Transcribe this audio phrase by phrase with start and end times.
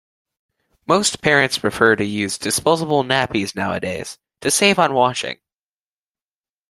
[0.87, 5.37] Most parents prefer to use disposable nappies nowadays, to save on washing